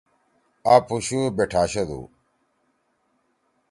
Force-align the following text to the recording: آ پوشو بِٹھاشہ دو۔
آ 0.73 0.75
پوشو 0.87 1.21
بِٹھاشہ 1.35 1.83
دو۔ 1.89 1.99